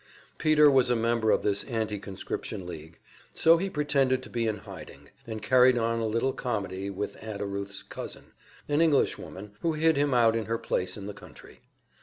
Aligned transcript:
Peter 0.39 0.67
was 0.67 0.89
a 0.89 0.95
member 0.95 1.29
of 1.29 1.43
this 1.43 1.63
Anti 1.65 1.99
conscription 1.99 2.65
League, 2.65 2.97
so 3.35 3.57
he 3.57 3.69
pretended 3.69 4.23
to 4.23 4.31
be 4.31 4.47
in 4.47 4.57
hiding, 4.57 5.09
and 5.27 5.43
carried 5.43 5.77
on 5.77 5.99
a 5.99 6.07
little 6.07 6.33
comedy 6.33 6.89
with 6.89 7.15
Ada 7.21 7.45
Ruth's 7.45 7.83
cousin, 7.83 8.31
an 8.67 8.81
Englishwoman, 8.81 9.51
who 9.59 9.73
hid 9.73 9.97
him 9.97 10.11
out 10.11 10.35
in 10.35 10.45
her 10.45 10.57
place 10.57 10.97
in 10.97 11.05
the 11.05 11.13
country. 11.13 11.59